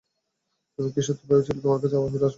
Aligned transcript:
তুমি 0.79 0.89
কি 0.93 1.01
সত্যিই 1.01 1.27
ভেবেছিলে 1.29 1.59
তোমার 1.61 1.79
কাছে 1.81 1.95
আবার 1.95 2.09
ফিরে 2.09 2.25
আসব? 2.25 2.29